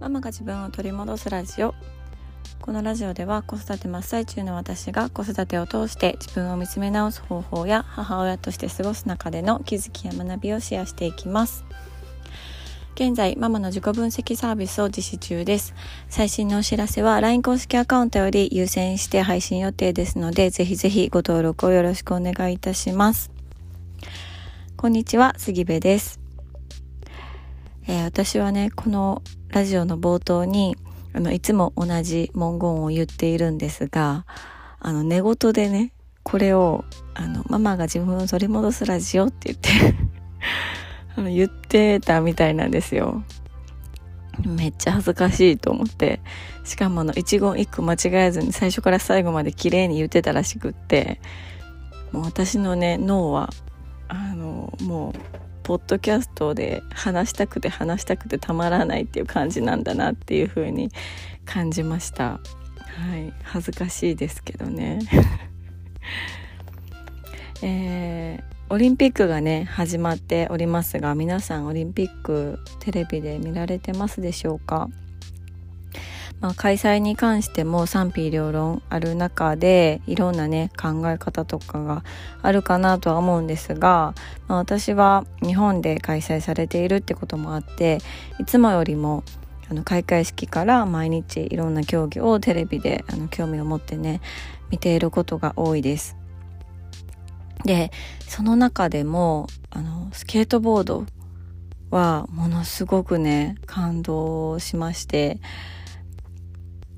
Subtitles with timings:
[0.00, 1.74] ママが自分を取り戻すラジオ。
[2.60, 11.64] このラジオでは子育て真っ最中の私が子育てを通して自分を見つめ直す方法や母親として過ごす中での気づきや学びをシェアしていきます。
[12.94, 15.74] 現在ママの自己分析サービスを実施中です。
[16.08, 23.30] 最新のお知らせは LINE 公式アカウントより優先して配信予定ですのでぜひぜひご登録をよろしくお願いいたします。
[24.76, 26.23] こんにちは杉部です。
[27.86, 30.76] えー、私はねこのラジオの冒頭に
[31.12, 34.26] あのいつも同じ文言を言っているんですが
[34.80, 35.92] あの寝言でね
[36.22, 36.84] これを
[37.14, 39.94] あのママが自分を取り戻すラジオって言って
[41.16, 43.22] あの言ってたみたいなんですよ。
[44.44, 46.20] めっちゃ恥ずかしいと思って。
[46.64, 51.20] しかもあの一言一句間違えずに最初から最後まで綺麗に言ってたらしくって、
[52.10, 53.50] もう私のね、脳は、
[54.08, 55.12] あの、もう
[55.64, 60.90] ポッドキャストで話したくて話したくてたまらないっていう感じなんだなっていう風に
[61.46, 62.32] 感じました。
[62.32, 62.38] は
[63.16, 63.32] い。
[63.42, 65.00] 恥ずかしいですけどね。
[67.62, 74.88] えー、オリンピックがね始まっておりますが皆さんオリンピックテレビで見られてますでしょうか？
[76.44, 82.04] まあ、開催に関しても賛否両論ある中でいろんなね考え方とかが
[82.42, 84.14] あるかなとは思うんですが、
[84.46, 88.00] まあ、私は日本で開催されているってこともあって
[88.38, 89.24] いつもよりも
[89.70, 94.20] あの開会式から毎日いろんな競技をテレビであの興味を持ってね
[94.68, 96.14] 見ていることが多いです。
[97.64, 97.90] で
[98.28, 101.06] その中でもあのスケートボード
[101.88, 105.40] はものすごくね感動しまして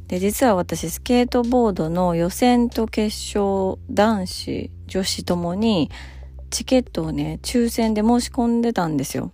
[0.08, 5.90] で実は私スケートボードの予選と決勝男子女子ともに
[6.50, 9.32] チケットをね抽選で申し込んでたんですよ。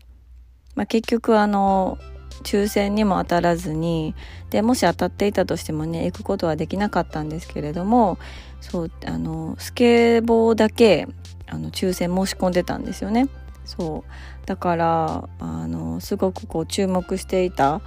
[0.74, 1.98] まあ、結局あの
[2.42, 4.14] 抽選にも当たらずに
[4.50, 8.18] でもし当たっていたとしてもね行くことはできなかったんですけれども
[8.61, 11.06] そうあのスケボーだけ
[11.46, 13.28] あの抽選申し込んでたんですよね。
[13.64, 17.80] そうだからあのすごくこう注目していた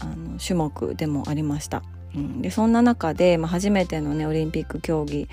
[0.00, 1.82] あの種目でもありました。
[2.14, 5.28] うん、でそんな中で、まあ、初めてのねオリンピック競技っ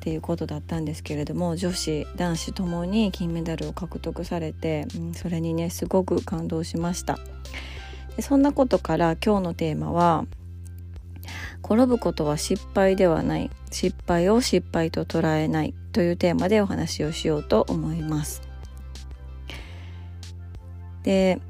[0.00, 7.18] ていうことだったんですけれども女子男子ともに金メダルを獲得されて、うん、それにねすごく感動しました。
[8.16, 10.26] でそんなことから今日のテーマは
[11.64, 13.50] 転ぶことは失敗ではない。
[13.70, 15.74] 失敗を失敗と捉えない。
[15.92, 18.42] というテーマでお話をしようと思います。
[21.02, 21.40] で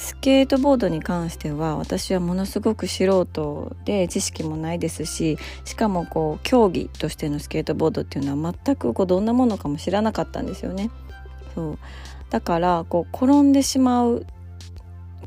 [0.00, 10.90] スケートボードに関しては私はものすごく素人で知識もないですししかもこう競技としてのスケートボードっていうのは全くこうどんなものかも知らなかったんですよね。
[11.54, 11.78] そう
[12.30, 14.24] だからこう転んでしまう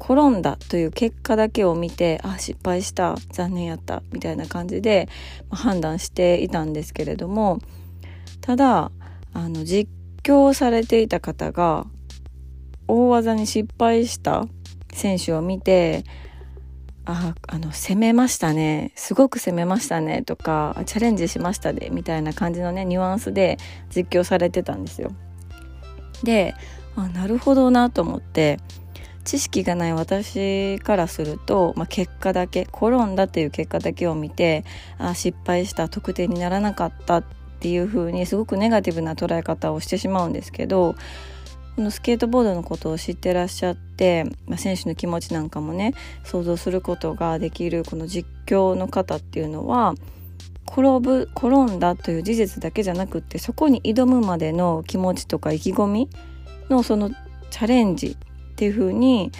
[0.01, 5.07] 転んだという結果だけを見てあ失敗した残念やったみたいな感じで、
[5.51, 7.59] 判断していたんですけれども
[8.41, 8.91] ただ
[9.33, 9.89] あの実
[10.23, 11.85] 況されていた方が
[12.87, 14.45] 大技に失敗した
[14.95, 16.03] 選手を見て
[17.05, 18.91] ああの攻めましたね。
[18.95, 20.21] すごく攻めましたね。
[20.21, 21.89] とかチャレンジしましたね。
[21.91, 23.57] みたいな感じのねニュアンスで
[23.93, 25.11] 実況されてたんですよ。
[26.23, 26.55] で
[26.95, 28.59] あなるほどなと思って
[29.25, 34.65] 知識がない私からすると、まあ、結果だけ転んだという結果だけを見て
[34.97, 37.23] あ失敗した得点にならなかったっ
[37.59, 40.95] ていう風にすごくネガティブな捉え方をしてしまうんですけど
[41.75, 49.95] このスケートボードのことを知ってらっしゃって、まあ、選手の気持ちなんかもね想像することができるこの実況の方っていうのは
[50.67, 56.09] 転ぶ転んだという事実だけじゃなくってそこに挑むまでの気持ちとか意気込み
[56.69, 57.09] のその
[57.49, 59.31] チャレンジっていうふうに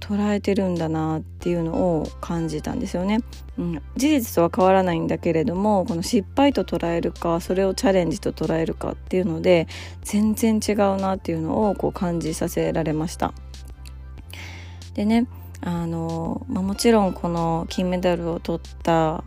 [0.00, 3.20] 捉えてるんだなっていうのを感じたんですよね、
[3.58, 9.66] うん、事実とは変わらないんだけれどもこの失敗と捉えるかそれをチャレンジと捉えるかっていうので
[10.02, 13.32] 全然違うなっていうのをこう感じさせられました。
[14.94, 15.26] でね
[15.60, 19.24] あの、まあ、もちろんこの金メダルを取った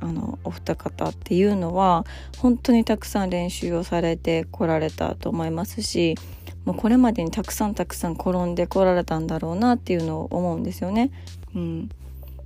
[0.00, 2.04] あのお二方っていうのは
[2.38, 6.16] 本当にたくさん練習をされてこられたと思いますし
[6.64, 11.10] もうこれまでにたくさんたくさん転んでこられたんだろうなっていうのを思うんですよね。
[11.54, 11.90] うん、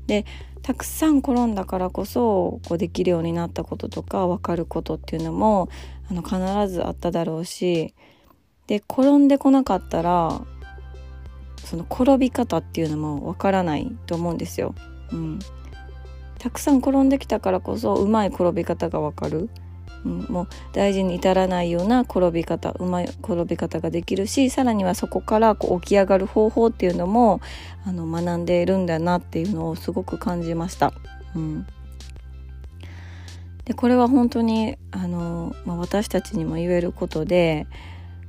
[0.06, 0.24] で
[0.62, 5.68] たくさん転んだからこそこうできるようになったこととか分かることっていうのも
[6.10, 6.36] あの必
[6.68, 7.94] ずあっただろうし
[8.66, 10.42] で転んでこなかったら
[11.64, 14.74] その転び方っていうのも分からないと思うんですよ。
[15.12, 15.38] うん、
[16.38, 19.48] たくさん転んできたからこそうまい転び方が分かる。
[20.08, 27.40] うん、もう大事に至らないような転び方うまい転び方ができるしさらにはそこからこう起き上がる方法っていうのも
[27.86, 30.92] あの学んでいるんだなっていうのをすごく感じました。
[31.36, 31.66] うん
[33.68, 37.66] でこれは本当にあの、まあ、私たちにも言えることで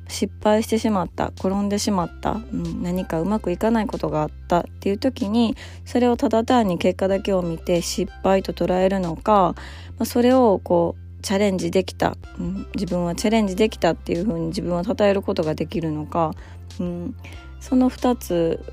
[0.09, 5.55] 失敗してしまった転んでしまった、うん、何かうまくいかないことがあったっていう時に
[5.85, 9.55] それをただ単に結果だけを見て失敗と捉えるのか、ま
[9.99, 16.33] あ、それをこうチャレンジできた、うん、自分はチャレンジできたっていうふうに自分を称えることができるのか、
[16.79, 17.15] うん、
[17.59, 18.63] その2つ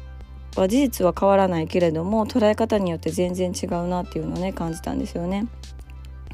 [0.57, 5.47] は事実は変わらないけれども捉え方によって全然違うなっていうのをね感じたんですよね。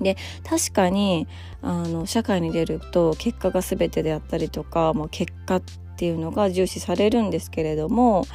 [0.00, 1.28] で確かに
[1.60, 5.62] あの社会に出ると結果が全てであったりとか、まあ、結果っ
[5.96, 8.26] ていうのが重視されるんですけれども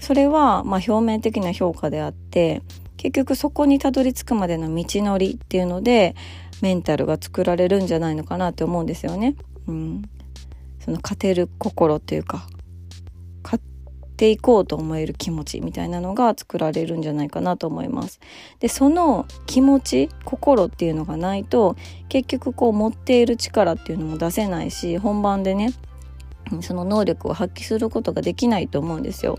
[0.00, 2.62] それはま表面的な評価であって
[2.96, 6.16] 結局そこにたどり着くまでの道のりっていうので
[6.62, 9.36] メンタルが作られるんじゃないのかなって思うんですよね。
[9.66, 10.02] うん、
[10.80, 12.46] その勝てる心っていうか
[13.42, 13.64] 勝っ
[14.16, 18.20] ていこうと思える気持ちみたいなのが作られるんじゃないかなと思います。
[18.60, 21.76] でその気持ち心っていうのがないと
[22.08, 25.72] 結局こう持っている力っていうのも出せないし本番でね
[26.62, 29.38] その能力を発揮することができないと思うんですよ。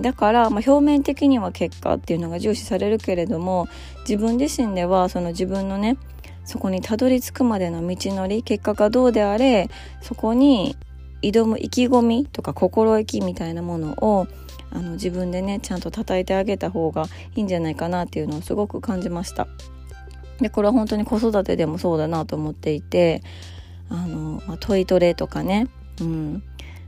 [0.00, 3.66] だから、まあ、表面的には結果っていうのが重視されるけれども
[4.08, 5.96] 自分自身ではその自分のね
[6.44, 10.76] そこにたどり着くまでの道のり結果がどうであれそこに
[11.22, 14.26] 挑む意気込みとか心意気みたいなものを
[14.70, 17.06] あの自分でねちゃんと叩いてあげた方が
[17.36, 19.46] いいんじゃないかなっていうのをすごく感じました。
[20.40, 23.22] でこれは本当に子育てでもそうだなと思っていて
[23.88, 25.68] あの、まあ、トイトレとかね、
[26.00, 26.42] うん、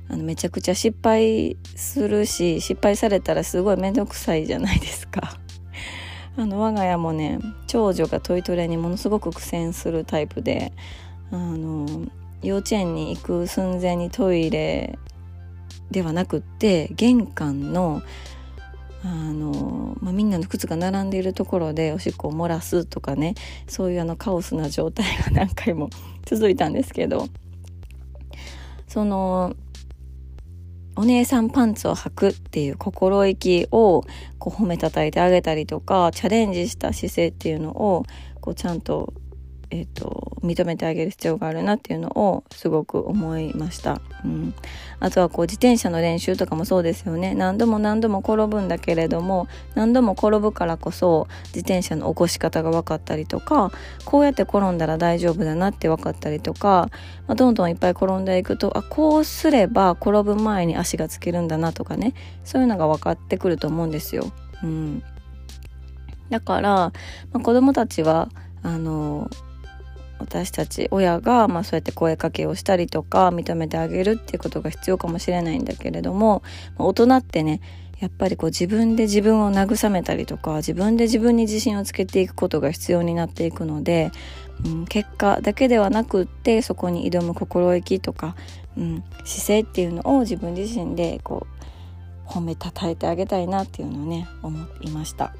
[0.09, 5.39] あのめちゃくちゃ失敗するし失敗されたらすごい面倒くさいじゃないですか。
[6.37, 10.73] あの我が家もね長女がトイトレにものすごく苦戦するタイプで
[11.31, 12.07] あの
[12.43, 14.99] 幼稚園に行く寸前にトイレ
[15.91, 18.03] ではなくって玄関の
[19.05, 23.35] あの、まあ、みんなの靴が並んでいるところでおしっこを漏らすとかね
[23.69, 25.91] そういうあのカオスな状態が何回も
[26.25, 27.29] 続いたんですけど
[28.89, 29.55] その
[30.96, 34.02] お姉さんパンツを履くっていう心意気を
[34.38, 38.05] こう褒めたたいてあげたりとかチャレンジした姿勢っていうのを
[38.41, 39.12] こうちゃんと
[39.75, 44.55] えーと、認めてあげる必要があるなっていうのをすごく思いました、うん、
[45.00, 47.35] あとはこう自転車の練習とかもそうですよね。
[47.35, 53.73] 何度も何度も転ぶんだけれども何度も転ぶからこそ自転車の起こし方が分かったりとか
[54.05, 56.88] こうやって転んだら大丈夫だなって分かったりとか、
[57.26, 62.15] まあ、どんどんいっぱい転んでいくとあこうすれば転ぶ前に足がつけるんだなとかね。
[62.44, 64.31] そういうのが分かってくると思うんですよ。
[64.62, 65.03] うん、
[66.31, 66.93] だから、ま
[67.35, 68.29] あ、子供たちは
[68.62, 69.29] あの
[70.19, 76.43] 私たち親が、まあ、そうやって声かけをしたりとか認めてあげるっていうことが必要かもしれないんだけれども、
[76.78, 77.61] 大人ってね
[78.00, 84.11] やっぱりこう自分で自分を慰めたりとか自分で自分に自信をつけていくことが必要になっていくので、
[84.64, 88.37] うん、結果だけではなくってそこに挑む心意気とか、
[88.76, 91.46] うん、姿勢っていうのを自分自身でこ
[92.26, 95.34] う褒めたたえてあげたいなっていうのをね思いました。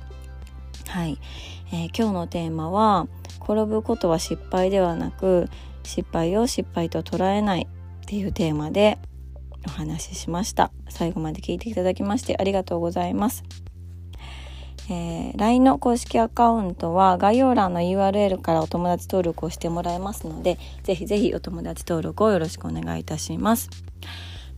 [0.87, 1.19] はい、
[1.73, 3.09] えー、今日のテーマは
[3.45, 5.49] 転ぶことは失敗ではなく
[5.83, 7.69] 失敗を失敗と捉えない
[8.03, 8.99] っていうテーマで
[9.67, 10.71] お話ししました。
[10.95, 13.43] 最後まで聞いていただきましてありがとうございます、
[14.89, 23.71] えー、LINE の公式アカウントは概要欄の URL からお友達登録をしてもらえますのでぜひぜひお友達登録をよろしくお願いいたします。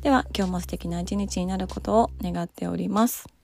[0.02, 3.35] では今日も素敵な一日になることを願っております。